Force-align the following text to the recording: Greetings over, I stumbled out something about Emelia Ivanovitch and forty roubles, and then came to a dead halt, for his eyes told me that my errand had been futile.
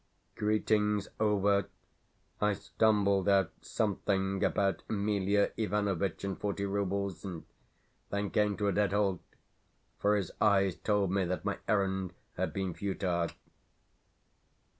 Greetings 0.33 1.07
over, 1.19 1.69
I 2.41 2.53
stumbled 2.53 3.29
out 3.29 3.51
something 3.61 4.43
about 4.43 4.81
Emelia 4.89 5.51
Ivanovitch 5.57 6.23
and 6.23 6.39
forty 6.39 6.65
roubles, 6.65 7.23
and 7.23 7.43
then 8.09 8.31
came 8.31 8.57
to 8.57 8.67
a 8.67 8.71
dead 8.71 8.93
halt, 8.93 9.21
for 9.99 10.15
his 10.15 10.31
eyes 10.41 10.75
told 10.77 11.11
me 11.11 11.23
that 11.25 11.45
my 11.45 11.59
errand 11.67 12.13
had 12.33 12.51
been 12.51 12.73
futile. 12.73 13.27